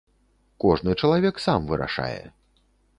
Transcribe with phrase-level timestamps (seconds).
[0.65, 2.21] Кожны чалавек сам вырашае.